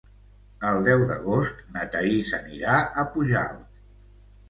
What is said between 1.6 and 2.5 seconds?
na Thaís